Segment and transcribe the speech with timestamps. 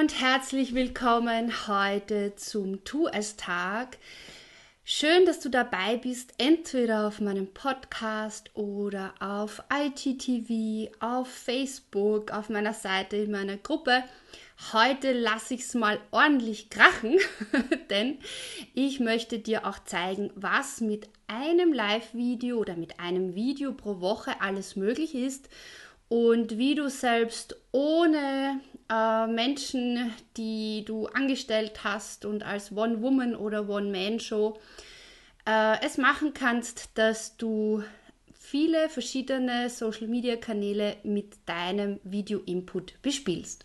[0.00, 3.98] Und herzlich willkommen heute zum Tu es Tag.
[4.82, 12.48] Schön, dass du dabei bist, entweder auf meinem Podcast oder auf IGTV, auf Facebook, auf
[12.48, 14.02] meiner Seite, in meiner Gruppe.
[14.72, 17.18] Heute lasse ich es mal ordentlich krachen,
[17.90, 18.20] denn
[18.72, 24.40] ich möchte dir auch zeigen, was mit einem Live-Video oder mit einem Video pro Woche
[24.40, 25.50] alles möglich ist
[26.08, 33.68] und wie du selbst ohne äh, Menschen, die du angestellt hast und als One-Woman oder
[33.68, 34.58] One-Man-Show
[35.46, 37.82] äh, es machen kannst, dass du
[38.34, 43.64] viele verschiedene Social-Media-Kanäle mit deinem Video-Input bespielst.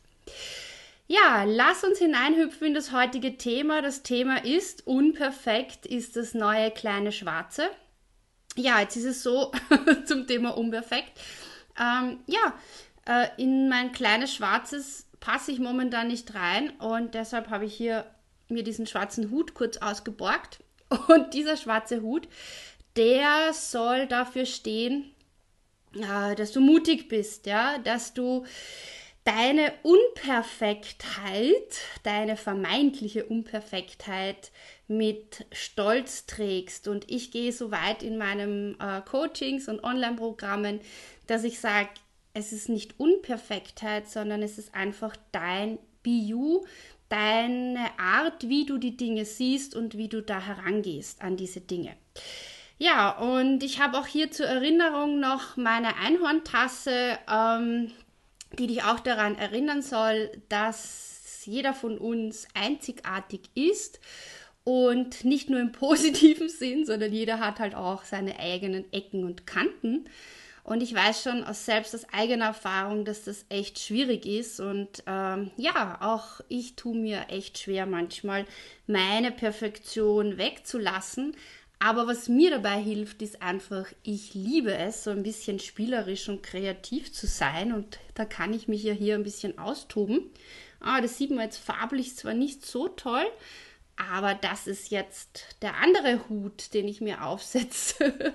[1.07, 3.81] Ja, lass uns hineinhüpfen in das heutige Thema.
[3.81, 7.69] Das Thema ist unperfekt, ist das neue kleine Schwarze.
[8.55, 9.51] Ja, jetzt ist es so
[10.05, 11.19] zum Thema unperfekt.
[11.79, 12.53] Ähm, ja,
[13.07, 18.05] äh, in mein kleines Schwarzes passe ich momentan nicht rein und deshalb habe ich hier
[18.47, 20.59] mir diesen schwarzen Hut kurz ausgeborgt.
[21.07, 22.27] Und dieser schwarze Hut,
[22.95, 25.15] der soll dafür stehen,
[25.95, 28.45] äh, dass du mutig bist, ja, dass du
[29.23, 34.51] deine Unperfektheit, deine vermeintliche Unperfektheit
[34.87, 36.87] mit Stolz trägst.
[36.87, 40.81] Und ich gehe so weit in meinen äh, Coachings und Online-Programmen,
[41.25, 41.89] dass ich sage,
[42.35, 46.65] es ist nicht Unperfektheit, sondern es ist einfach dein BU,
[47.09, 51.95] deine Art, wie du die Dinge siehst und wie du da herangehst an diese Dinge.
[52.77, 57.91] Ja, und ich habe auch hier zur Erinnerung noch meine Einhorntasse, ähm,
[58.59, 64.01] die dich auch daran erinnern soll, dass jeder von uns einzigartig ist
[64.65, 69.47] und nicht nur im positiven Sinn, sondern jeder hat halt auch seine eigenen Ecken und
[69.47, 70.09] Kanten.
[70.65, 74.59] Und ich weiß schon aus selbst aus eigener Erfahrung, dass das echt schwierig ist.
[74.59, 78.47] Und ähm, ja, auch ich tue mir echt schwer manchmal,
[78.87, 81.35] meine Perfektion wegzulassen.
[81.77, 86.41] Aber was mir dabei hilft, ist einfach, ich liebe es, so ein bisschen spielerisch und
[86.41, 87.71] kreativ zu sein.
[87.71, 90.31] Und da kann ich mich ja hier ein bisschen austoben.
[90.79, 93.25] Ah, das sieht man jetzt farblich zwar nicht so toll,
[93.97, 98.33] aber das ist jetzt der andere Hut, den ich mir aufsetze.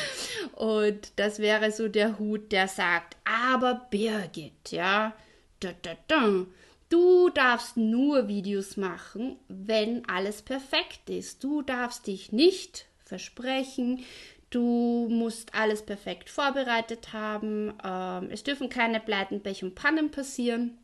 [0.52, 5.14] Und das wäre so der Hut, der sagt, aber Birgit, ja,
[5.60, 11.44] du darfst nur Videos machen, wenn alles perfekt ist.
[11.44, 14.04] Du darfst dich nicht versprechen,
[14.50, 20.78] du musst alles perfekt vorbereitet haben, ähm, es dürfen keine Pleiten, Pech und Pannen passieren.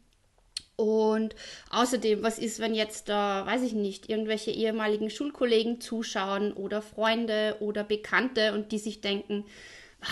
[0.79, 1.35] Und
[1.71, 7.57] außerdem, was ist, wenn jetzt da, weiß ich nicht, irgendwelche ehemaligen Schulkollegen zuschauen oder Freunde
[7.59, 9.45] oder Bekannte und die sich denken,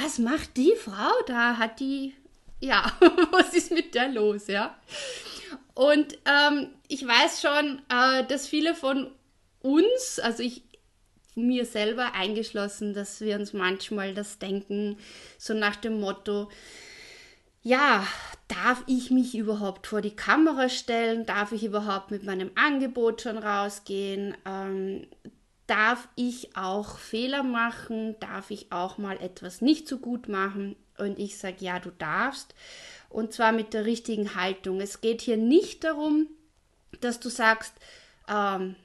[0.01, 1.59] was macht die Frau da?
[1.59, 2.15] Hat die,
[2.59, 2.91] ja,
[3.31, 4.77] was ist mit der los, ja?
[5.75, 9.13] Und ähm, ich weiß schon, äh, dass viele von
[9.63, 10.65] uns, also ich
[11.37, 14.99] mir selber eingeschlossen, dass wir uns manchmal das denken,
[15.39, 16.49] so nach dem Motto,
[17.67, 18.07] ja,
[18.47, 21.27] darf ich mich überhaupt vor die Kamera stellen?
[21.27, 24.37] Darf ich überhaupt mit meinem Angebot schon rausgehen?
[24.45, 25.09] Ähm,
[25.67, 28.15] darf ich auch Fehler machen?
[28.21, 30.77] Darf ich auch mal etwas nicht so gut machen?
[30.97, 32.55] Und ich sage, ja, du darfst.
[33.09, 34.81] Und zwar mit der richtigen Haltung.
[34.81, 36.29] Es geht hier nicht darum,
[37.01, 37.75] dass du sagst,
[38.29, 38.77] ähm,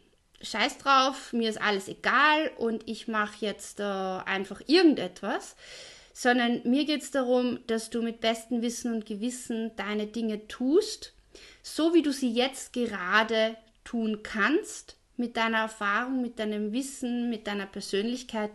[0.41, 5.56] scheiß drauf, mir ist alles egal und ich mache jetzt äh, einfach irgendetwas,
[6.14, 11.14] sondern mir geht es darum, dass du mit bestem Wissen und Gewissen deine Dinge tust,
[11.64, 17.47] so wie du sie jetzt gerade tun kannst, mit deiner Erfahrung, mit deinem Wissen, mit
[17.47, 18.52] deiner Persönlichkeit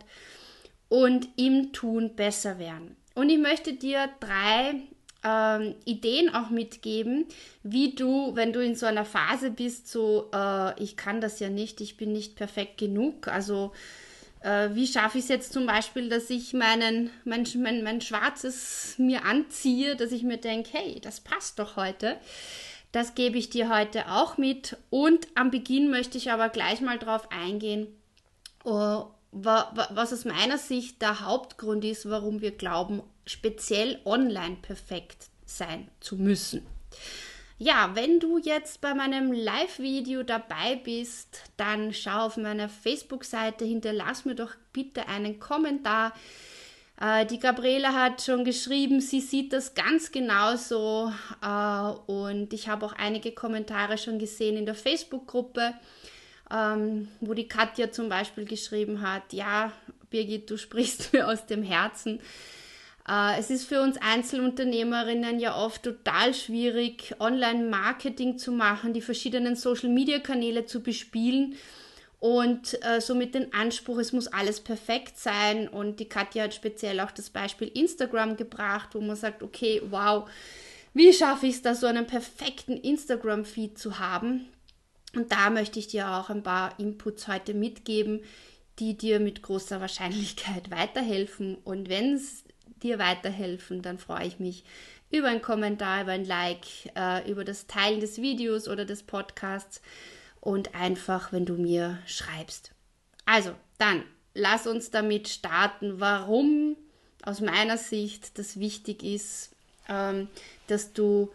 [0.89, 2.95] und im Tun besser werden.
[3.15, 4.81] Und ich möchte dir drei
[5.23, 7.25] ähm, Ideen auch mitgeben,
[7.63, 11.49] wie du, wenn du in so einer Phase bist, so, äh, ich kann das ja
[11.49, 13.71] nicht, ich bin nicht perfekt genug, also
[14.41, 18.95] äh, wie schaffe ich es jetzt zum Beispiel, dass ich meinen, mein, mein, mein Schwarzes
[18.97, 22.17] mir anziehe, dass ich mir denke, hey, das passt doch heute.
[22.91, 24.77] Das gebe ich dir heute auch mit.
[24.89, 27.87] Und am Beginn möchte ich aber gleich mal darauf eingehen,
[28.65, 35.89] uh, was aus meiner Sicht der Hauptgrund ist, warum wir glauben, speziell online perfekt sein
[35.99, 36.65] zu müssen.
[37.59, 44.25] Ja, wenn du jetzt bei meinem Live-Video dabei bist, dann schau auf meiner Facebook-Seite, hinterlass
[44.25, 46.13] mir doch bitte einen Kommentar.
[47.01, 51.11] Äh, die Gabriele hat schon geschrieben, sie sieht das ganz genauso
[51.41, 55.73] äh, und ich habe auch einige Kommentare schon gesehen in der Facebook-Gruppe,
[56.51, 59.71] ähm, wo die Katja zum Beispiel geschrieben hat, ja,
[60.11, 62.19] Birgit, du sprichst mir aus dem Herzen.
[63.07, 69.55] Äh, es ist für uns Einzelunternehmerinnen ja oft total schwierig, Online-Marketing zu machen, die verschiedenen
[69.55, 71.55] Social-Media-Kanäle zu bespielen
[72.19, 75.67] und äh, somit den Anspruch, es muss alles perfekt sein.
[75.67, 80.27] Und die Katja hat speziell auch das Beispiel Instagram gebracht, wo man sagt, okay, wow,
[80.93, 84.47] wie schaffe ich es da, so einen perfekten Instagram-Feed zu haben?
[85.15, 88.21] Und da möchte ich dir auch ein paar Inputs heute mitgeben,
[88.79, 91.55] die dir mit großer Wahrscheinlichkeit weiterhelfen.
[91.63, 92.43] Und wenn es
[92.83, 94.63] dir weiterhelfen, dann freue ich mich
[95.09, 96.65] über einen Kommentar, über ein Like,
[96.95, 99.81] äh, über das Teilen des Videos oder des Podcasts
[100.41, 102.71] und einfach, wenn du mir schreibst.
[103.25, 104.03] Also, dann
[104.33, 106.75] lass uns damit starten, warum
[107.23, 109.51] aus meiner Sicht das wichtig ist,
[109.89, 110.27] ähm,
[110.67, 111.31] dass du,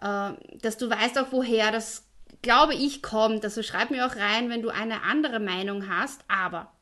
[0.00, 0.32] äh,
[0.62, 2.03] dass du weißt auch, woher das
[2.42, 3.44] glaube ich, kommt.
[3.44, 6.20] Also schreib mir auch rein, wenn du eine andere Meinung hast.
[6.28, 6.72] Aber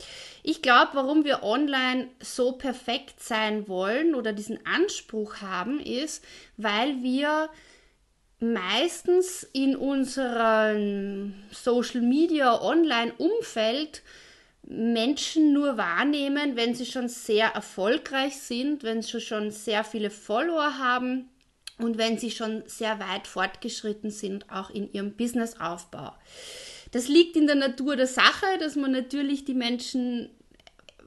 [0.43, 6.25] ich glaube, warum wir online so perfekt sein wollen oder diesen Anspruch haben, ist,
[6.56, 7.49] weil wir
[8.40, 14.02] meistens in unserem Social Media Online Umfeld
[14.64, 20.78] Menschen nur wahrnehmen, wenn sie schon sehr erfolgreich sind, wenn sie schon sehr viele Follower
[20.78, 21.28] haben
[21.78, 26.12] und wenn sie schon sehr weit fortgeschritten sind, auch in ihrem Businessaufbau.
[26.90, 30.30] Das liegt in der Natur der Sache, dass man natürlich die Menschen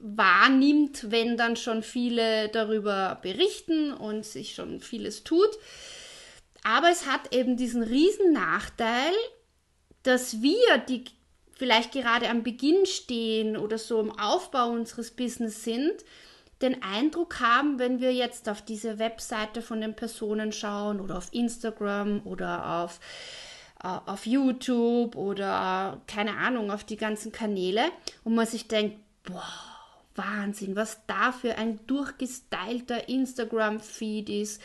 [0.02, 5.50] wahrnimmt, wenn dann schon viele darüber berichten und sich schon vieles tut.
[6.64, 9.14] Aber es hat eben diesen riesen Nachteil,
[10.04, 11.06] dass wir, die
[11.54, 15.94] vielleicht gerade am Beginn stehen oder so im Aufbau unseres Business sind,
[16.62, 21.30] den Eindruck haben, wenn wir jetzt auf diese Webseite von den Personen schauen oder auf
[21.32, 23.00] Instagram oder auf,
[23.84, 27.84] äh, auf YouTube oder keine Ahnung, auf die ganzen Kanäle
[28.24, 29.44] und man sich denkt, boah,
[30.16, 34.62] Wahnsinn, was da für ein durchgestylter Instagram-Feed ist.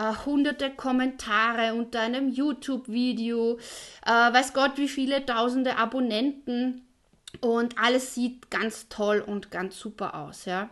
[0.00, 3.58] Uh, hunderte Kommentare unter einem YouTube-Video, uh,
[4.06, 6.86] weiß Gott, wie viele tausende Abonnenten
[7.40, 10.70] und alles sieht ganz toll und ganz super aus, ja.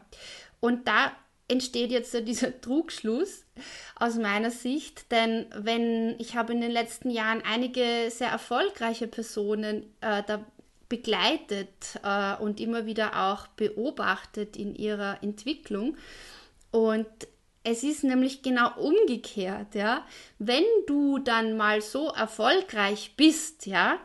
[0.60, 1.12] Und da
[1.48, 3.44] entsteht jetzt dieser Trugschluss
[3.94, 9.84] aus meiner Sicht, denn wenn ich habe in den letzten Jahren einige sehr erfolgreiche Personen
[10.00, 10.44] äh, da
[10.88, 15.96] begleitet äh, und immer wieder auch beobachtet in ihrer Entwicklung
[16.70, 17.06] und
[17.68, 20.06] es ist nämlich genau umgekehrt, ja.
[20.38, 23.98] Wenn du dann mal so erfolgreich bist, ja,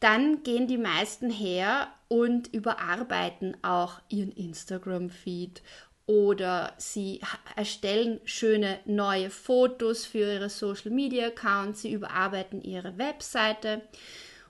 [0.00, 5.62] dann gehen die meisten her und überarbeiten auch ihren Instagram-Feed
[6.06, 7.20] oder sie
[7.54, 13.82] erstellen schöne neue Fotos für ihre Social Media Accounts, sie überarbeiten ihre Webseite.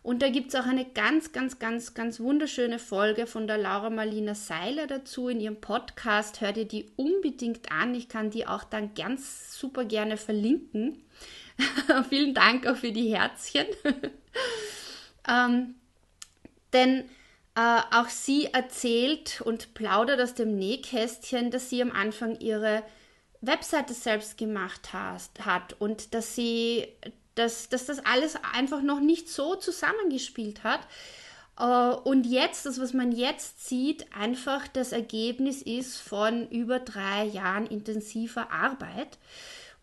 [0.05, 3.91] Und da gibt es auch eine ganz, ganz, ganz, ganz wunderschöne Folge von der Laura
[3.91, 6.41] Marlina Seiler dazu in ihrem Podcast.
[6.41, 7.95] Hör dir die unbedingt an.
[7.95, 11.03] Ich kann die auch dann ganz super gerne verlinken.
[12.09, 13.67] Vielen Dank auch für die Herzchen.
[15.29, 15.75] ähm,
[16.73, 17.09] denn
[17.55, 22.83] äh, auch sie erzählt und plaudert aus dem Nähkästchen, dass sie am Anfang ihre
[23.41, 26.89] Webseite selbst gemacht hast, hat und dass sie,
[27.35, 30.81] dass, dass das alles einfach noch nicht so zusammengespielt hat.
[31.61, 37.25] Uh, und jetzt, das, was man jetzt sieht, einfach das Ergebnis ist von über drei
[37.25, 39.19] Jahren intensiver Arbeit.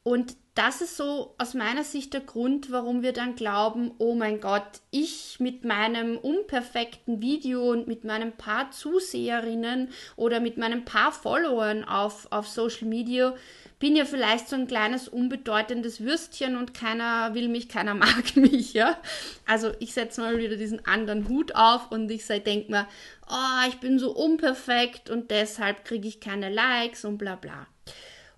[0.07, 4.39] Und das ist so aus meiner Sicht der Grund, warum wir dann glauben, oh mein
[4.39, 11.11] Gott, ich mit meinem unperfekten Video und mit meinem paar Zuseherinnen oder mit meinem paar
[11.11, 13.33] Followern auf, auf Social Media
[13.79, 18.73] bin ja vielleicht so ein kleines unbedeutendes Würstchen und keiner will mich, keiner mag mich,
[18.73, 18.99] ja.
[19.47, 22.87] Also ich setze mal wieder diesen anderen Hut auf und ich denke mir,
[23.27, 27.65] oh, ich bin so unperfekt und deshalb kriege ich keine Likes und bla bla.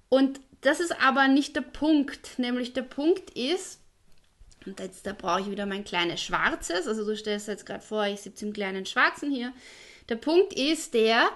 [0.10, 2.40] Und das ist aber nicht der Punkt.
[2.40, 3.80] Nämlich der Punkt ist,
[4.66, 6.88] und jetzt da brauche ich wieder mein kleines Schwarzes.
[6.88, 9.54] Also du stellst jetzt gerade vor, ich sitze im kleinen Schwarzen hier.
[10.10, 11.30] Der Punkt ist der,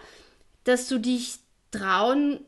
[0.64, 1.40] dass du dich
[1.72, 2.46] trauen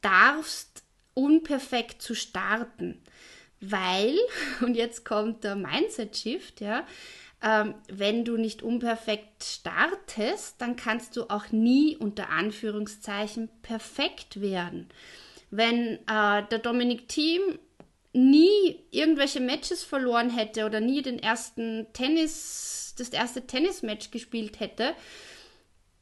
[0.00, 0.82] darfst,
[1.14, 3.02] unperfekt zu starten.
[3.60, 4.16] Weil,
[4.60, 6.86] und jetzt kommt der Mindset-Shift, ja,
[7.42, 14.90] ähm, wenn du nicht unperfekt startest, dann kannst du auch nie unter Anführungszeichen perfekt werden
[15.50, 17.58] wenn äh, der Dominik Thiem
[18.12, 24.94] nie irgendwelche Matches verloren hätte oder nie den ersten Tennis, das erste Tennismatch gespielt hätte,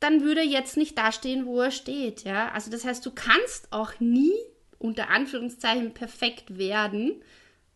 [0.00, 2.24] dann würde er jetzt nicht dastehen, wo er steht.
[2.24, 2.50] Ja?
[2.52, 4.32] Also das heißt, du kannst auch nie
[4.78, 7.22] unter Anführungszeichen perfekt werden,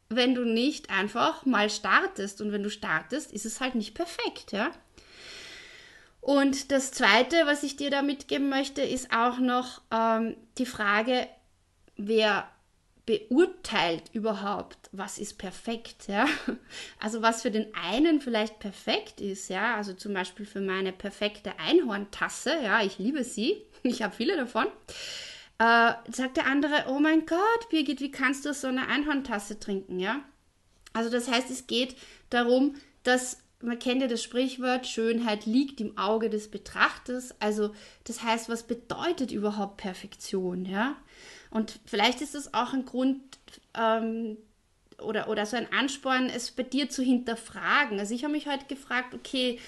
[0.08, 2.40] wenn du nicht einfach mal startest.
[2.40, 4.70] Und wenn du startest, ist es halt nicht perfekt, ja.
[6.20, 11.26] Und das Zweite, was ich dir da mitgeben möchte, ist auch noch ähm, die Frage,
[11.96, 12.48] wer
[13.04, 16.26] beurteilt überhaupt, was ist perfekt, ja?
[17.00, 21.58] Also was für den einen vielleicht perfekt ist, ja, also zum Beispiel für meine perfekte
[21.58, 24.66] Einhorntasse, ja, ich liebe sie, ich habe viele davon.
[25.58, 29.98] Äh, sagt der andere, oh mein Gott, Birgit, wie kannst du so eine Einhorntasse trinken,
[29.98, 30.20] ja?
[30.92, 31.96] Also das heißt, es geht
[32.30, 37.34] darum, dass man kennt ja das Sprichwort, Schönheit liegt im Auge des Betrachters.
[37.40, 37.72] Also
[38.04, 40.96] das heißt, was bedeutet überhaupt Perfektion, ja?
[41.52, 43.20] Und vielleicht ist es auch ein Grund
[43.74, 44.36] ähm,
[44.98, 47.98] oder, oder so ein Ansporn, es bei dir zu hinterfragen.
[47.98, 49.58] Also ich habe mich heute gefragt, okay,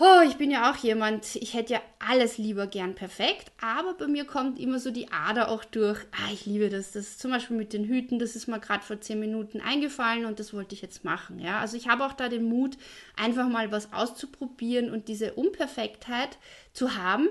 [0.00, 4.08] oh, ich bin ja auch jemand, ich hätte ja alles lieber gern perfekt, aber bei
[4.08, 7.56] mir kommt immer so die Ader auch durch, ah, ich liebe das, das zum Beispiel
[7.56, 10.82] mit den Hüten, das ist mir gerade vor zehn Minuten eingefallen und das wollte ich
[10.82, 11.60] jetzt machen, ja.
[11.60, 12.76] Also ich habe auch da den Mut,
[13.16, 16.38] einfach mal was auszuprobieren und diese Unperfektheit
[16.72, 17.28] zu haben,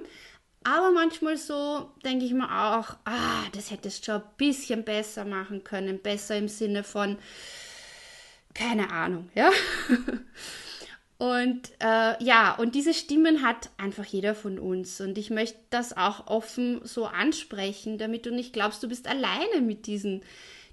[0.64, 5.26] aber manchmal so denke ich mir auch, ah, das hättest du schon ein bisschen besser
[5.26, 6.02] machen können.
[6.02, 7.18] Besser im Sinne von,
[8.54, 9.52] keine Ahnung, ja.
[11.24, 15.00] Und äh, ja, und diese Stimmen hat einfach jeder von uns.
[15.00, 19.62] Und ich möchte das auch offen so ansprechen, damit du nicht glaubst, du bist alleine
[19.62, 20.20] mit diesem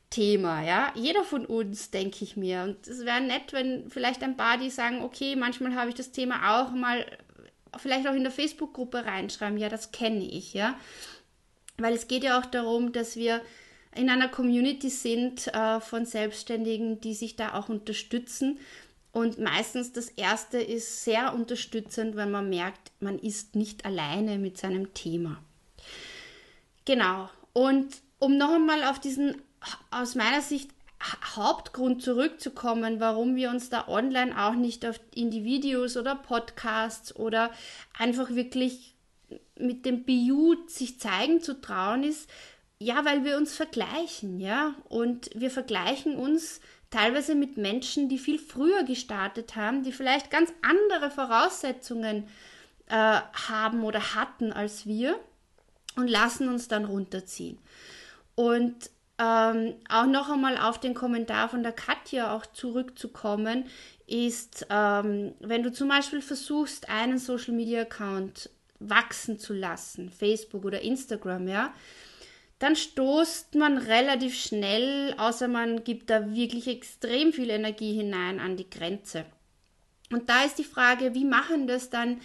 [0.08, 0.92] Thema, ja.
[0.96, 2.64] Jeder von uns, denke ich mir.
[2.64, 6.10] Und es wäre nett, wenn vielleicht ein paar, die sagen, okay, manchmal habe ich das
[6.10, 7.06] Thema auch mal
[7.76, 10.78] vielleicht auch in der Facebook-Gruppe reinschreiben, ja, das kenne ich, ja.
[11.78, 13.40] Weil es geht ja auch darum, dass wir
[13.94, 18.58] in einer Community sind äh, von Selbstständigen, die sich da auch unterstützen.
[19.12, 24.58] Und meistens das Erste ist sehr unterstützend, wenn man merkt, man ist nicht alleine mit
[24.58, 25.42] seinem Thema.
[26.84, 27.28] Genau.
[27.52, 29.42] Und um noch einmal auf diesen
[29.90, 30.70] aus meiner Sicht
[31.34, 37.14] Hauptgrund zurückzukommen, warum wir uns da online auch nicht auf, in die Videos oder Podcasts
[37.16, 37.50] oder
[37.96, 38.94] einfach wirklich
[39.58, 42.28] mit dem Bejut sich zeigen zu trauen, ist,
[42.78, 48.38] ja, weil wir uns vergleichen, ja, und wir vergleichen uns teilweise mit Menschen, die viel
[48.38, 52.28] früher gestartet haben, die vielleicht ganz andere Voraussetzungen
[52.86, 55.18] äh, haben oder hatten als wir
[55.96, 57.58] und lassen uns dann runterziehen.
[58.34, 63.66] Und ähm, auch noch einmal auf den Kommentar von der Katja auch zurückzukommen,
[64.06, 70.64] ist, ähm, wenn du zum Beispiel versuchst, einen Social Media Account wachsen zu lassen, Facebook
[70.64, 71.74] oder Instagram, ja,
[72.58, 78.56] dann stoßt man relativ schnell, außer man gibt da wirklich extrem viel Energie hinein, an
[78.56, 79.24] die Grenze.
[80.10, 82.20] Und da ist die Frage, wie machen das dann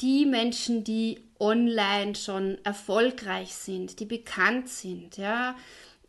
[0.00, 5.54] die Menschen, die online schon erfolgreich sind, die bekannt sind, ja,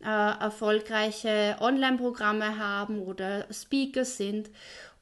[0.02, 4.50] äh, erfolgreiche Online-Programme haben oder Speaker sind.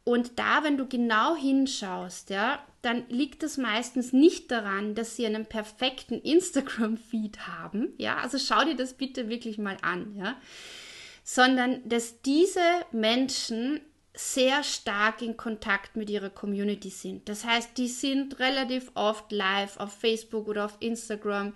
[0.05, 5.27] Und da, wenn du genau hinschaust, ja, dann liegt es meistens nicht daran, dass sie
[5.27, 7.93] einen perfekten Instagram-Feed haben.
[7.99, 10.37] Ja, also schau dir das bitte wirklich mal an, ja.
[11.23, 12.61] Sondern dass diese
[12.93, 13.81] Menschen
[14.15, 17.29] sehr stark in Kontakt mit ihrer Community sind.
[17.29, 21.55] Das heißt, die sind relativ oft live auf Facebook oder auf Instagram.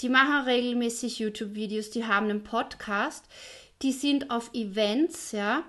[0.00, 3.24] Die machen regelmäßig YouTube-Videos, die haben einen Podcast,
[3.82, 5.64] die sind auf Events, ja.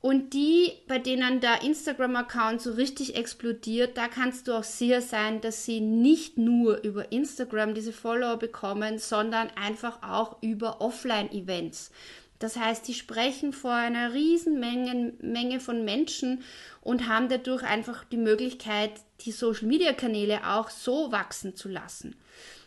[0.00, 5.40] Und die, bei denen der Instagram-Account so richtig explodiert, da kannst du auch sicher sein,
[5.40, 11.92] dass sie nicht nur über Instagram diese Follower bekommen, sondern einfach auch über Offline-Events.
[12.42, 16.42] Das heißt, die sprechen vor einer riesen Menge, Menge von Menschen
[16.80, 22.16] und haben dadurch einfach die Möglichkeit, die Social-Media-Kanäle auch so wachsen zu lassen.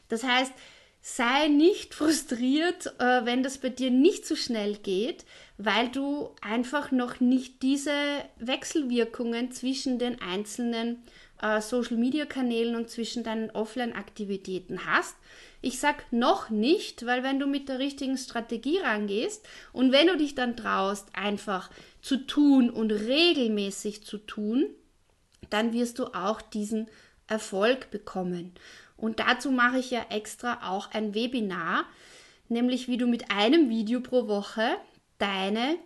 [0.07, 0.53] Das heißt,
[1.01, 5.25] sei nicht frustriert, äh, wenn das bei dir nicht so schnell geht,
[5.57, 7.91] weil du einfach noch nicht diese
[8.37, 11.03] Wechselwirkungen zwischen den einzelnen
[11.41, 15.15] äh, Social-Media-Kanälen und zwischen deinen Offline-Aktivitäten hast.
[15.61, 20.17] Ich sag noch nicht, weil wenn du mit der richtigen Strategie rangehst und wenn du
[20.17, 21.69] dich dann traust, einfach
[22.01, 24.67] zu tun und regelmäßig zu tun,
[25.49, 26.87] dann wirst du auch diesen
[27.27, 28.53] Erfolg bekommen.
[28.97, 31.85] Und dazu mache ich ja extra auch ein Webinar,
[32.47, 34.77] nämlich wie du mit einem Video pro Woche
[35.17, 35.77] deine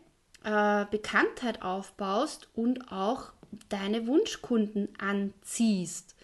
[0.43, 3.31] äh, Bekanntheit aufbaust und auch
[3.69, 6.15] deine Wunschkunden anziehst.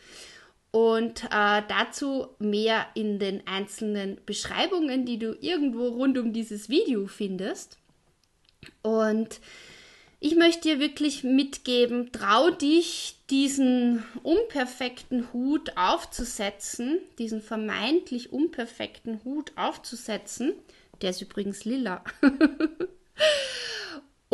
[0.72, 7.08] Und äh, dazu mehr in den einzelnen Beschreibungen, die du irgendwo rund um dieses Video
[7.08, 7.78] findest.
[8.82, 9.40] Und
[10.20, 19.52] ich möchte dir wirklich mitgeben, trau dich, diesen unperfekten Hut aufzusetzen, diesen vermeintlich unperfekten Hut
[19.56, 20.54] aufzusetzen.
[21.02, 22.04] Der ist übrigens lila.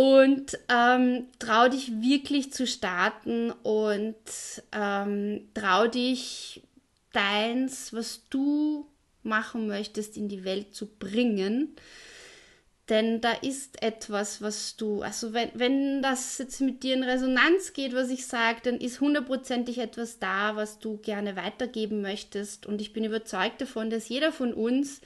[0.01, 4.15] und ähm, trau dich wirklich zu starten und
[4.71, 6.63] ähm, trau dich
[7.13, 8.87] deins, was du
[9.21, 11.75] machen möchtest, in die Welt zu bringen.
[12.89, 17.73] Denn da ist etwas, was du, also wenn, wenn das jetzt mit dir in Resonanz
[17.73, 22.65] geht, was ich sage, dann ist hundertprozentig etwas da, was du gerne weitergeben möchtest.
[22.65, 24.99] Und ich bin überzeugt davon, dass jeder von uns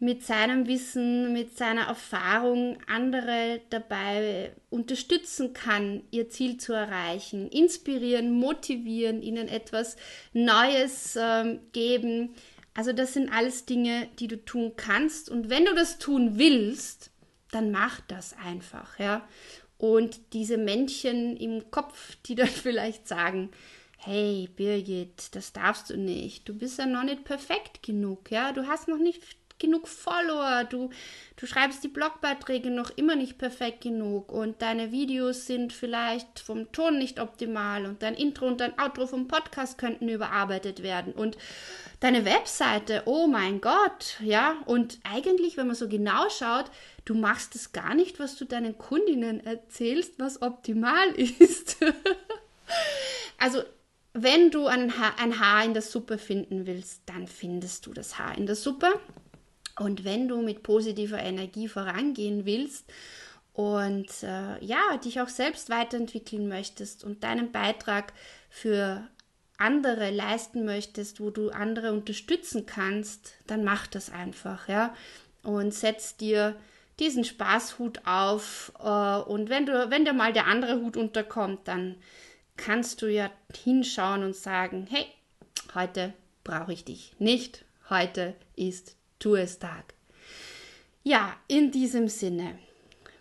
[0.00, 8.32] mit seinem Wissen, mit seiner Erfahrung andere dabei unterstützen kann, ihr Ziel zu erreichen, inspirieren,
[8.32, 9.96] motivieren, ihnen etwas
[10.32, 12.34] Neues äh, geben,
[12.74, 15.30] also das sind alles Dinge, die du tun kannst.
[15.30, 17.10] Und wenn du das tun willst,
[17.52, 19.26] dann mach das einfach, ja.
[19.78, 23.50] Und diese Männchen im Kopf, die dann vielleicht sagen,
[23.98, 26.48] hey Birgit, das darfst du nicht.
[26.48, 28.52] Du bist ja noch nicht perfekt genug, ja.
[28.52, 29.22] Du hast noch nicht
[29.58, 30.90] genug Follower, du,
[31.36, 36.70] du schreibst die Blogbeiträge noch immer nicht perfekt genug und deine Videos sind vielleicht vom
[36.72, 41.38] Ton nicht optimal und dein Intro und dein Outro vom Podcast könnten überarbeitet werden und
[42.00, 46.66] deine Webseite, oh mein Gott, ja, und eigentlich, wenn man so genau schaut,
[47.04, 51.76] du machst es gar nicht, was du deinen Kundinnen erzählst, was optimal ist.
[53.38, 53.62] also
[54.14, 58.18] wenn du ein Haar, ein Haar in der Suppe finden willst, dann findest du das
[58.18, 59.00] Haar in der Suppe.
[59.78, 62.84] Und wenn du mit positiver Energie vorangehen willst
[63.52, 68.12] und äh, ja, dich auch selbst weiterentwickeln möchtest und deinen Beitrag
[68.50, 69.08] für
[69.56, 74.94] andere leisten möchtest, wo du andere unterstützen kannst, dann mach das einfach, ja.
[75.42, 76.56] Und setz dir
[76.98, 81.96] diesen Spaßhut auf äh, und wenn du, wenn dir mal der andere Hut unterkommt, dann
[82.56, 83.30] kannst du ja
[83.64, 85.06] hinschauen und sagen, hey,
[85.74, 86.12] heute
[86.44, 89.94] brauche ich dich nicht, heute ist Tourstag.
[91.02, 92.58] Ja, in diesem Sinne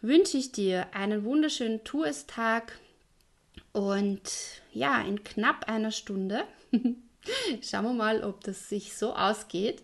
[0.01, 2.77] wünsche ich dir einen wunderschönen Tourstag
[3.71, 4.21] und
[4.73, 6.43] ja, in knapp einer Stunde,
[7.61, 9.81] schauen wir mal, ob das sich so ausgeht,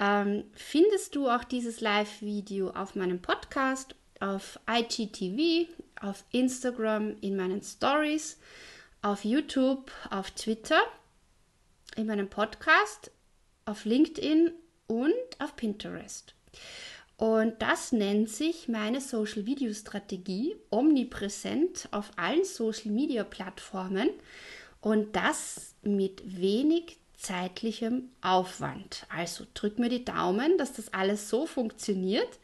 [0.00, 7.62] ähm, findest du auch dieses Live-Video auf meinem Podcast, auf IGTV, auf Instagram, in meinen
[7.62, 8.40] Stories,
[9.00, 10.82] auf YouTube, auf Twitter,
[11.94, 13.12] in meinem Podcast,
[13.64, 14.50] auf LinkedIn
[14.86, 16.34] und auf Pinterest.
[17.16, 24.10] Und das nennt sich meine Social Video Strategie, omnipräsent auf allen Social Media Plattformen
[24.82, 29.06] und das mit wenig zeitlichem Aufwand.
[29.08, 32.38] Also drück mir die Daumen, dass das alles so funktioniert.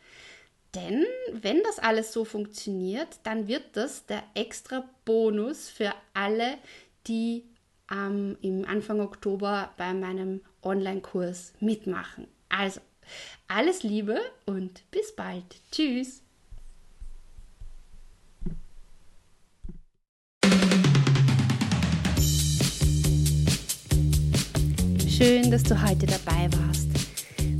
[0.74, 6.56] Denn wenn das alles so funktioniert, dann wird das der extra Bonus für alle,
[7.06, 7.44] die
[7.90, 12.26] ähm, im Anfang Oktober bei meinem Online-Kurs mitmachen.
[12.48, 12.80] Also,
[13.48, 15.44] alles Liebe und bis bald.
[15.70, 16.22] Tschüss.
[25.08, 26.88] Schön, dass du heute dabei warst.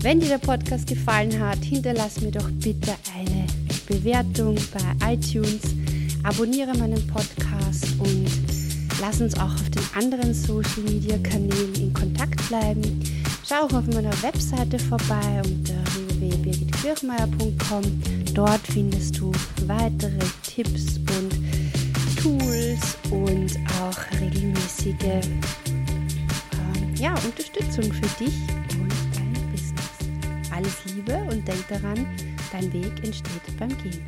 [0.02, 3.46] Wenn dir der Podcast gefallen hat, hinterlass mir doch bitte eine
[3.86, 5.62] Bewertung bei iTunes,
[6.24, 8.11] abonniere meinen Podcast und
[9.02, 13.00] lass uns auch auf den anderen Social Media Kanälen in Kontakt bleiben.
[13.46, 17.82] Schau auch auf meiner Webseite vorbei unter www.birgitkirchmeier.com.
[18.32, 19.32] Dort findest du
[19.66, 21.34] weitere Tipps und
[22.22, 25.20] Tools und auch regelmäßige äh,
[26.96, 28.38] ja, Unterstützung für dich
[28.78, 29.98] und dein Business.
[30.54, 32.06] Alles Liebe und denk daran,
[32.52, 34.00] dein Weg entsteht beim Gehen.